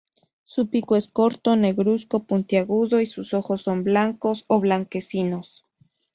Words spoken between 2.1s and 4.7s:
y puntiagudo, y sus ojos son blancos o